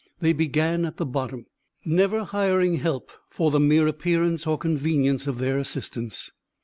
They 0.19 0.33
began 0.33 0.83
at 0.87 0.97
the 0.97 1.05
bottom 1.05 1.45
never 1.85 2.23
hiring 2.23 2.77
help 2.77 3.11
for 3.29 3.51
the 3.51 3.59
mere 3.59 3.85
appearance 3.85 4.47
or 4.47 4.57
convenience 4.57 5.27
of 5.27 5.37
their 5.37 5.59
assistance. 5.59 6.31